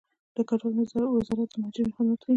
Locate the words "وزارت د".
1.17-1.55